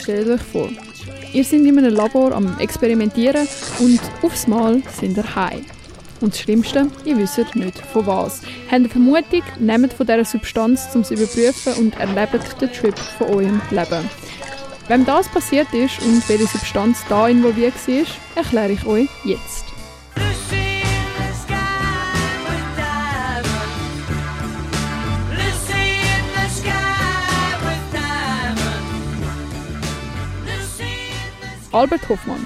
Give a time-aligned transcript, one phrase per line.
[0.00, 0.68] stellt euch vor,
[1.32, 3.46] ihr seid in einem Labor am Experimentieren
[3.78, 5.64] und aufs Mal sind ihr heim.
[6.20, 8.42] Und das Schlimmste, ihr wisst nicht von was.
[8.66, 13.28] Habt eine Vermutung, nehmt von dieser Substanz, um sie überprüfen und erlebt den Trip von
[13.28, 14.08] eurem Leben.
[14.88, 19.69] Wenn das passiert ist und welche Substanz da involviert war, erkläre ich euch jetzt.
[31.72, 32.44] Albert Hoffmann.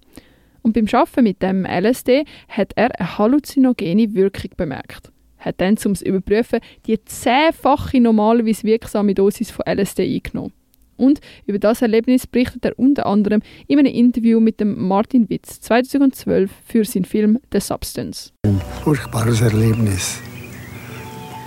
[0.61, 5.11] Und beim Arbeiten mit dem LSD hat er eine halluzinogene Wirkung bemerkt.
[5.39, 10.53] Hat dann, um es überprüfen, die zehnfache normalerweise wirksame Dosis von LSD eingenommen.
[10.97, 15.59] Und über das Erlebnis berichtet er unter anderem in einem Interview mit dem Martin Witz
[15.61, 18.31] 2012 für seinen Film The Substance.
[18.45, 20.19] Ein furchtbares Erlebnis.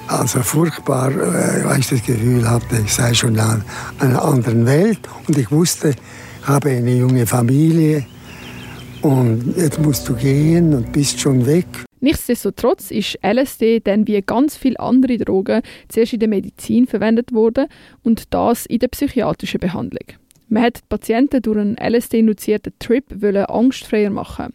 [0.08, 3.41] Also furchtbar, äh, weil ich das Gefühl hatte, ich sei schon in
[3.98, 8.06] einer anderen Welt und ich wusste, ich habe eine junge Familie
[9.02, 11.67] und jetzt musst du gehen und bist schon weg.
[12.06, 17.66] Nichtsdestotrotz ist LSD dann wie ganz viele andere Drogen zuerst in der Medizin verwendet worden
[18.04, 20.16] und das in der psychiatrischen Behandlung.
[20.48, 23.04] Man hat die Patienten durch einen LSD-induzierten Trip
[23.48, 24.52] angstfreier machen.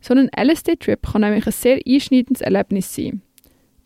[0.00, 3.22] So ein LSD-Trip kann nämlich ein sehr einschneidendes Erlebnis sein.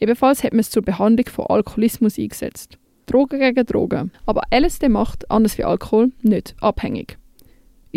[0.00, 2.76] Ebenfalls hat man es zur Behandlung von Alkoholismus eingesetzt.
[3.06, 4.12] Drogen gegen Drogen.
[4.26, 7.16] Aber LSD macht, anders wie Alkohol, nicht abhängig.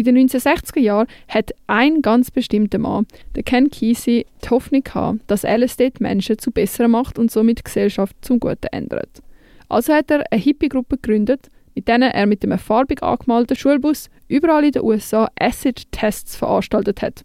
[0.01, 5.19] In den 1960er Jahren hat ein ganz bestimmter Mann, der Ken Kesey, die Hoffnung gehabt,
[5.27, 9.21] dass LSD die Menschen zu besseren macht und somit die Gesellschaft zum Guten ändert.
[9.69, 14.65] Also hat er eine Hippie-Gruppe gegründet, mit denen er mit einem farbig angemalten Schulbus überall
[14.65, 17.23] in den USA Acid-Tests veranstaltet hat.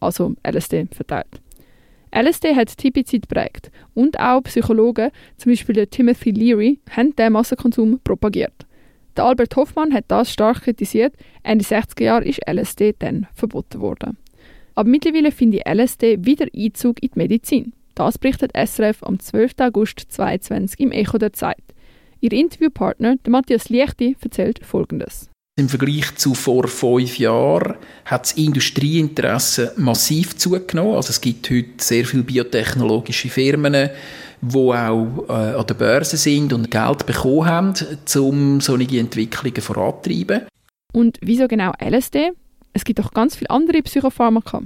[0.00, 1.40] Also LSD verteilt.
[2.12, 5.12] LSD hat die Hippie-Zeit geprägt und auch Psychologen,
[5.44, 8.66] der Timothy Leary, haben diesen Massenkonsum propagiert.
[9.18, 11.12] Der Albert Hoffmann hat das stark kritisiert.
[11.42, 14.16] Ende 60er Jahre ist LSD dann verboten worden.
[14.76, 17.72] Aber mittlerweile finde ich LSD wieder Einzug in die Medizin.
[17.96, 19.54] Das berichtet SRF am 12.
[19.58, 21.64] August 2022 im Echo der Zeit.
[22.20, 25.28] Ihr Interviewpartner, der Matthias Liechti, erzählt Folgendes.
[25.58, 27.74] Im Vergleich zu vor fünf Jahren
[28.04, 30.94] hat das Industrieinteresse massiv zugenommen.
[30.94, 33.90] Also es gibt heute sehr viele biotechnologische Firmen,
[34.40, 37.74] die auch äh, an der Börse sind und Geld bekommen haben,
[38.20, 40.42] um solche Entwicklungen voranzutreiben.
[40.92, 42.30] Und wieso genau LSD?
[42.72, 44.62] Es gibt doch ganz viele andere Psychopharmaka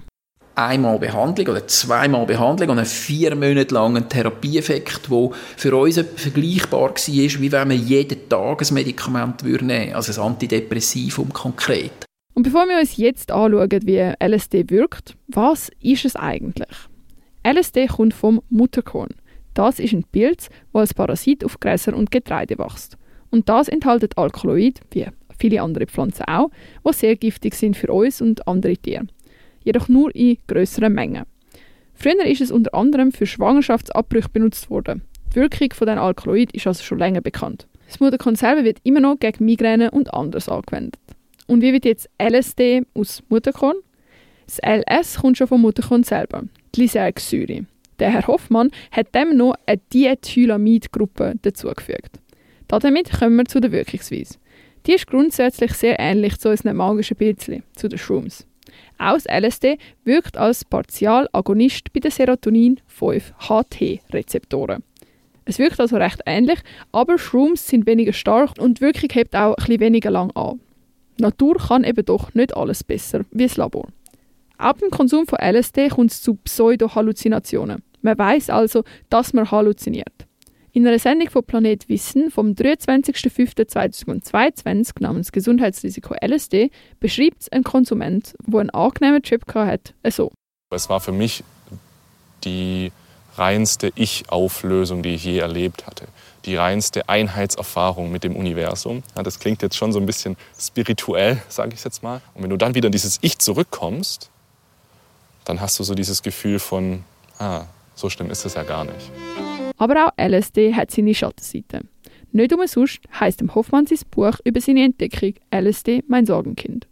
[0.55, 6.81] einmal Behandlung oder zweimal Behandlung und einen vier Monate langen Therapieeffekt, der für uns vergleichbar
[6.81, 11.93] war, wie wenn man jeden Tag ein Medikament nehmen würde, also ein Antidepressivum konkret.
[12.35, 16.77] Und bevor wir uns jetzt anschauen, wie LSD wirkt, was ist es eigentlich?
[17.47, 19.11] LSD kommt vom Mutterkorn.
[19.55, 22.97] Das ist ein Pilz, wo als Parasit auf Gräser und Getreide wächst.
[23.31, 25.07] Und das enthält Alkaloid, wie
[25.39, 26.51] viele andere Pflanzen auch,
[26.87, 29.07] die sehr giftig sind für uns und andere Tiere
[29.65, 31.25] jedoch nur in größeren Mengen.
[31.95, 35.03] Früher ist es unter anderem für Schwangerschaftsabbrüche benutzt worden.
[35.35, 37.67] Die Wirkung von den Alkaloid ist also schon länger bekannt.
[37.87, 40.99] Das Mutterkonserve wird immer noch gegen Migräne und anderes angewendet.
[41.47, 43.77] Und wie wird jetzt LSD aus Mutterkorn?
[44.47, 47.67] Das LS kommt schon vom Mutterkorn selber, die Lysergsäure.
[47.99, 52.19] Der Herr Hoffmann hat dem noch eine Diethylamid-Gruppe dazugefügt.
[52.69, 54.39] Damit kommen wir zu der Wirkungsweise.
[54.87, 58.47] Die ist grundsätzlich sehr ähnlich zu unseren magischen Pilzchen, zu den Shrooms.
[58.99, 64.83] Auch das LSD wirkt als Partialagonist bei den Serotonin-5-HT-Rezeptoren.
[65.45, 66.61] Es wirkt also recht ähnlich,
[66.93, 70.61] aber Shrooms sind weniger stark und die Wirkung hebt auch etwas weniger lang an.
[71.19, 73.89] Die Natur kann eben doch nicht alles besser wie das Labor.
[74.59, 77.83] Auch beim Konsum von LSD kommt es zu Pseudo-Halluzinationen.
[78.03, 80.27] Man weiß also, dass man halluziniert.
[80.75, 88.35] In einer Sendung von Planet Wissen vom 23.05.2022 namens Gesundheitsrisiko LSD beschreibt es ein Konsument,
[88.47, 90.33] der einen angenehmen Trip hatte, so.
[90.71, 91.45] Es war für mich
[92.45, 92.91] die
[93.37, 96.09] reinste Ich-Auflösung, die ich je erlebt hatte.
[96.47, 99.03] Die reinste Einheitserfahrung mit dem Universum.
[99.15, 102.23] Ja, das klingt jetzt schon so ein bisschen spirituell, sage ich jetzt mal.
[102.33, 104.31] Und wenn du dann wieder in dieses Ich zurückkommst,
[105.45, 107.05] dann hast du so dieses Gefühl von,
[107.39, 109.11] ah, so schlimm ist es ja gar nicht.
[109.77, 111.81] Aber auch LSD hat seine Schattenseite.
[112.33, 116.87] Nicht umsonst heisst dem Hoffmann sein Buch über seine Entdeckung LSD mein Sorgenkind.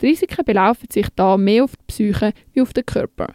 [0.00, 3.34] Die Risiken belaufen sich da mehr auf die Psyche wie auf den Körper.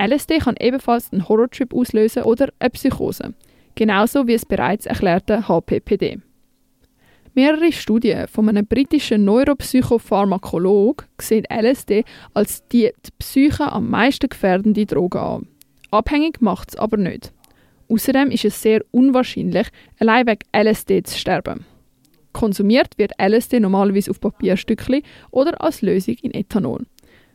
[0.00, 3.34] LSD kann ebenfalls einen Horrortrip auslösen oder eine Psychose.
[3.74, 6.20] Genauso wie es bereits erklärte HPPD.
[7.34, 12.04] Mehrere Studien von einem britischen Neuropsychopharmakologen sehen LSD
[12.34, 15.46] als die, die Psyche am meisten gefährdende Droge an.
[15.90, 17.32] Abhängig macht es aber nicht.
[17.88, 19.68] Außerdem ist es sehr unwahrscheinlich,
[19.98, 21.64] allein wegen LSD zu sterben.
[22.32, 26.84] Konsumiert wird LSD normalerweise auf Papierstückchen oder als Lösung in Ethanol.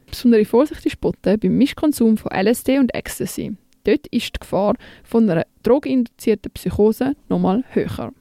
[0.05, 3.55] Besondere Vorsicht ist geboten beim Mischkonsum von LSD und Ecstasy.
[3.83, 8.13] Dort ist die Gefahr von einer drogeninduzierten Psychose nochmal höher.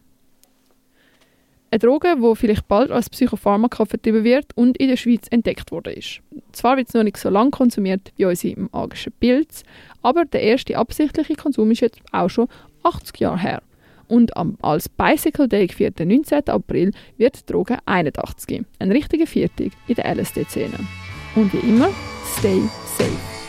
[1.73, 5.99] Eine Droge, die vielleicht bald als Psychopharmaka vertrieben wird und in der Schweiz entdeckt wurde.
[6.53, 9.65] Zwar wird es noch nicht so lange konsumiert wie unsere magischen Pilze,
[10.03, 12.49] aber der erste absichtliche Konsum ist jetzt auch schon
[12.83, 13.63] 80 Jahre her.
[14.07, 16.47] Und am, als Bicycle Day gefeiert, 19.
[16.49, 18.67] April, wird die Droge 81.
[18.79, 20.79] Ein richtiger Viertig in der LSD-Szene.
[21.37, 21.89] Und wie immer,
[22.37, 22.61] stay
[22.99, 23.42] safe.